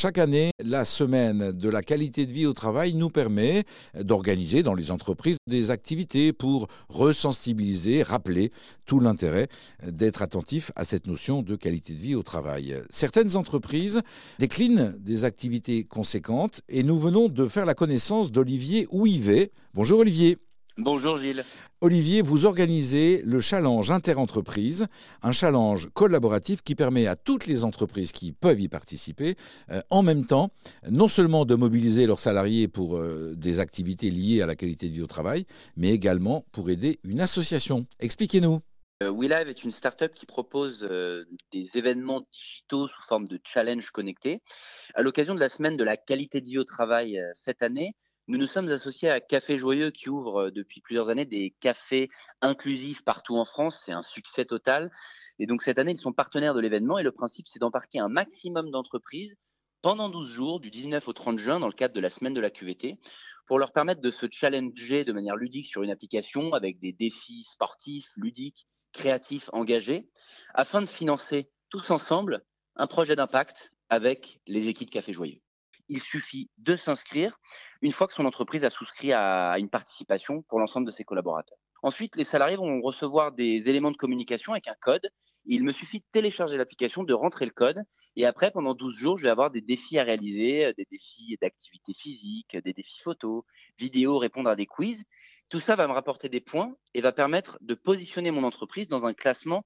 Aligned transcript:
Chaque 0.00 0.18
année, 0.18 0.52
la 0.62 0.84
semaine 0.84 1.50
de 1.50 1.68
la 1.68 1.82
qualité 1.82 2.24
de 2.24 2.32
vie 2.32 2.46
au 2.46 2.52
travail 2.52 2.94
nous 2.94 3.10
permet 3.10 3.64
d'organiser 3.98 4.62
dans 4.62 4.74
les 4.74 4.92
entreprises 4.92 5.38
des 5.48 5.72
activités 5.72 6.32
pour 6.32 6.68
resensibiliser, 6.88 8.04
rappeler 8.04 8.52
tout 8.86 9.00
l'intérêt 9.00 9.48
d'être 9.84 10.22
attentif 10.22 10.70
à 10.76 10.84
cette 10.84 11.08
notion 11.08 11.42
de 11.42 11.56
qualité 11.56 11.94
de 11.94 11.98
vie 11.98 12.14
au 12.14 12.22
travail. 12.22 12.80
Certaines 12.90 13.34
entreprises 13.34 14.00
déclinent 14.38 14.94
des 15.00 15.24
activités 15.24 15.82
conséquentes 15.82 16.60
et 16.68 16.84
nous 16.84 16.96
venons 16.96 17.28
de 17.28 17.48
faire 17.48 17.66
la 17.66 17.74
connaissance 17.74 18.30
d'Olivier 18.30 18.86
Ouivet. 18.92 19.50
Bonjour 19.74 19.98
Olivier. 19.98 20.38
Bonjour 20.80 21.18
Gilles. 21.18 21.44
Olivier, 21.80 22.22
vous 22.22 22.46
organisez 22.46 23.20
le 23.24 23.40
challenge 23.40 23.90
interentreprise, 23.90 24.86
un 25.22 25.32
challenge 25.32 25.88
collaboratif 25.92 26.62
qui 26.62 26.76
permet 26.76 27.08
à 27.08 27.16
toutes 27.16 27.48
les 27.48 27.64
entreprises 27.64 28.12
qui 28.12 28.30
peuvent 28.30 28.60
y 28.60 28.68
participer, 28.68 29.34
euh, 29.70 29.80
en 29.90 30.04
même 30.04 30.24
temps, 30.24 30.50
non 30.88 31.08
seulement 31.08 31.44
de 31.44 31.56
mobiliser 31.56 32.06
leurs 32.06 32.20
salariés 32.20 32.68
pour 32.68 32.96
euh, 32.96 33.34
des 33.36 33.58
activités 33.58 34.08
liées 34.08 34.40
à 34.40 34.46
la 34.46 34.54
qualité 34.54 34.88
de 34.88 34.94
vie 34.94 35.02
au 35.02 35.08
travail, 35.08 35.46
mais 35.76 35.90
également 35.90 36.44
pour 36.52 36.70
aider 36.70 37.00
une 37.02 37.20
association. 37.20 37.84
Expliquez-nous. 37.98 38.60
Euh, 39.02 39.10
WeLive 39.10 39.48
est 39.48 39.64
une 39.64 39.72
start-up 39.72 40.14
qui 40.14 40.26
propose 40.26 40.88
des 41.50 41.76
événements 41.76 42.22
digitaux 42.32 42.86
sous 42.86 43.02
forme 43.02 43.26
de 43.26 43.40
challenge 43.42 43.90
connectés. 43.90 44.42
À 44.94 45.02
l'occasion 45.02 45.34
de 45.34 45.40
la 45.40 45.48
semaine 45.48 45.76
de 45.76 45.82
la 45.84 45.96
qualité 45.96 46.40
de 46.40 46.46
vie 46.46 46.58
au 46.58 46.64
travail 46.64 47.20
cette 47.34 47.64
année, 47.64 47.96
nous 48.28 48.36
nous 48.36 48.46
sommes 48.46 48.68
associés 48.68 49.08
à 49.08 49.20
Café 49.20 49.56
Joyeux 49.56 49.90
qui 49.90 50.10
ouvre 50.10 50.42
euh, 50.42 50.50
depuis 50.50 50.82
plusieurs 50.82 51.08
années 51.08 51.24
des 51.24 51.56
cafés 51.60 52.10
inclusifs 52.42 53.02
partout 53.02 53.38
en 53.38 53.46
France. 53.46 53.82
C'est 53.86 53.92
un 53.92 54.02
succès 54.02 54.44
total. 54.44 54.90
Et 55.38 55.46
donc 55.46 55.62
cette 55.62 55.78
année, 55.78 55.92
ils 55.92 55.98
sont 55.98 56.12
partenaires 56.12 56.52
de 56.52 56.60
l'événement 56.60 56.98
et 56.98 57.02
le 57.02 57.10
principe, 57.10 57.48
c'est 57.48 57.58
d'embarquer 57.58 58.00
un 58.00 58.08
maximum 58.08 58.70
d'entreprises 58.70 59.36
pendant 59.80 60.10
12 60.10 60.30
jours, 60.30 60.60
du 60.60 60.70
19 60.70 61.08
au 61.08 61.12
30 61.14 61.38
juin, 61.38 61.58
dans 61.58 61.68
le 61.68 61.72
cadre 61.72 61.94
de 61.94 62.00
la 62.00 62.10
semaine 62.10 62.34
de 62.34 62.40
la 62.40 62.50
QVT, 62.50 62.98
pour 63.46 63.58
leur 63.58 63.72
permettre 63.72 64.02
de 64.02 64.10
se 64.10 64.26
challenger 64.30 65.04
de 65.04 65.12
manière 65.12 65.36
ludique 65.36 65.66
sur 65.66 65.82
une 65.82 65.90
application 65.90 66.52
avec 66.52 66.80
des 66.80 66.92
défis 66.92 67.44
sportifs, 67.44 68.10
ludiques, 68.16 68.66
créatifs, 68.92 69.48
engagés, 69.54 70.06
afin 70.52 70.82
de 70.82 70.88
financer 70.88 71.48
tous 71.70 71.90
ensemble 71.90 72.44
un 72.76 72.88
projet 72.88 73.16
d'impact 73.16 73.72
avec 73.88 74.40
les 74.46 74.68
équipes 74.68 74.90
Café 74.90 75.14
Joyeux 75.14 75.40
il 75.88 76.02
suffit 76.02 76.50
de 76.58 76.76
s'inscrire 76.76 77.38
une 77.82 77.92
fois 77.92 78.06
que 78.06 78.12
son 78.12 78.26
entreprise 78.26 78.64
a 78.64 78.70
souscrit 78.70 79.12
à 79.12 79.58
une 79.58 79.70
participation 79.70 80.42
pour 80.42 80.58
l'ensemble 80.58 80.86
de 80.86 80.90
ses 80.90 81.04
collaborateurs. 81.04 81.58
Ensuite, 81.82 82.16
les 82.16 82.24
salariés 82.24 82.56
vont 82.56 82.80
recevoir 82.80 83.30
des 83.32 83.68
éléments 83.68 83.92
de 83.92 83.96
communication 83.96 84.52
avec 84.52 84.66
un 84.66 84.74
code. 84.80 85.08
Il 85.44 85.62
me 85.62 85.70
suffit 85.70 86.00
de 86.00 86.04
télécharger 86.10 86.56
l'application, 86.56 87.04
de 87.04 87.14
rentrer 87.14 87.44
le 87.44 87.52
code. 87.52 87.82
Et 88.16 88.26
après, 88.26 88.50
pendant 88.50 88.74
12 88.74 88.96
jours, 88.96 89.16
je 89.16 89.22
vais 89.22 89.30
avoir 89.30 89.52
des 89.52 89.60
défis 89.60 89.96
à 89.98 90.02
réaliser, 90.02 90.72
des 90.76 90.86
défis 90.90 91.36
d'activité 91.40 91.94
physique, 91.94 92.56
des 92.56 92.72
défis 92.72 93.00
photo, 93.00 93.46
vidéo, 93.78 94.18
répondre 94.18 94.50
à 94.50 94.56
des 94.56 94.66
quiz. 94.66 95.04
Tout 95.48 95.60
ça 95.60 95.76
va 95.76 95.86
me 95.86 95.92
rapporter 95.92 96.28
des 96.28 96.40
points 96.40 96.74
et 96.94 97.00
va 97.00 97.12
permettre 97.12 97.58
de 97.60 97.74
positionner 97.74 98.32
mon 98.32 98.42
entreprise 98.42 98.88
dans 98.88 99.06
un 99.06 99.14
classement 99.14 99.64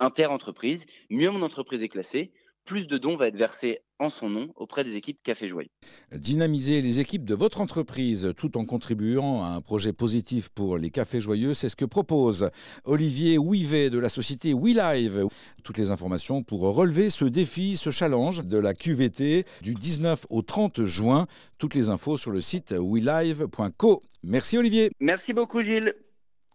inter-entreprise. 0.00 0.84
Mieux 1.10 1.30
mon 1.30 1.42
entreprise 1.42 1.84
est 1.84 1.88
classée, 1.88 2.32
plus 2.64 2.86
de 2.86 2.98
dons 2.98 3.16
va 3.16 3.28
être 3.28 3.36
versé 3.36 3.80
en 3.98 4.08
son 4.08 4.28
nom 4.28 4.52
auprès 4.56 4.84
des 4.84 4.96
équipes 4.96 5.18
Café 5.22 5.48
Joyeux. 5.48 5.68
Dynamiser 6.12 6.82
les 6.82 7.00
équipes 7.00 7.24
de 7.24 7.34
votre 7.34 7.60
entreprise 7.60 8.32
tout 8.36 8.56
en 8.58 8.64
contribuant 8.64 9.44
à 9.44 9.48
un 9.48 9.60
projet 9.60 9.92
positif 9.92 10.48
pour 10.48 10.76
les 10.76 10.90
Cafés 10.90 11.20
Joyeux, 11.20 11.54
c'est 11.54 11.68
ce 11.68 11.76
que 11.76 11.84
propose 11.84 12.50
Olivier 12.84 13.38
Ouivet 13.38 13.90
de 13.90 13.98
la 13.98 14.08
société 14.08 14.54
WeLive. 14.54 15.28
Toutes 15.62 15.78
les 15.78 15.90
informations 15.90 16.42
pour 16.42 16.60
relever 16.60 17.10
ce 17.10 17.24
défi, 17.24 17.76
ce 17.76 17.90
challenge 17.90 18.44
de 18.44 18.58
la 18.58 18.74
QVT 18.74 19.44
du 19.62 19.74
19 19.74 20.26
au 20.30 20.42
30 20.42 20.84
juin. 20.84 21.26
Toutes 21.58 21.74
les 21.74 21.88
infos 21.88 22.16
sur 22.16 22.30
le 22.30 22.40
site 22.40 22.74
welive.co. 22.76 24.02
Merci 24.24 24.58
Olivier. 24.58 24.90
Merci 25.00 25.32
beaucoup 25.32 25.62
Gilles. 25.62 25.94